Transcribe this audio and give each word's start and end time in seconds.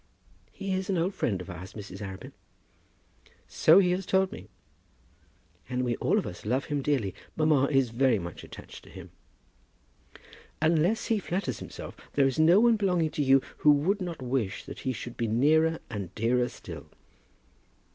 "He 0.51 0.73
is 0.73 0.89
an 0.89 0.97
old 0.97 1.13
friend 1.13 1.39
of 1.41 1.49
ours, 1.51 1.73
Mrs. 1.73 2.01
Arabin." 2.01 2.31
"So 3.47 3.77
he 3.77 3.91
has 3.91 4.03
told 4.03 4.31
me." 4.31 4.47
"And 5.69 5.83
we 5.85 5.95
all 5.97 6.17
of 6.17 6.25
us 6.25 6.43
love 6.43 6.65
him 6.65 6.81
dearly. 6.81 7.13
Mamma 7.35 7.65
is 7.65 7.91
very 7.91 8.17
much 8.17 8.43
attached 8.43 8.83
to 8.85 8.89
him." 8.89 9.11
"Unless 10.59 11.05
he 11.05 11.19
flatters 11.19 11.59
himself, 11.59 11.95
there 12.13 12.25
is 12.25 12.39
no 12.39 12.59
one 12.59 12.77
belonging 12.77 13.11
to 13.11 13.21
you 13.21 13.43
who 13.57 13.69
would 13.69 14.01
not 14.01 14.23
wish 14.23 14.65
that 14.65 14.79
he 14.79 14.91
should 14.91 15.17
be 15.17 15.27
nearer 15.27 15.77
and 15.87 16.15
dearer 16.15 16.49
still." 16.49 16.87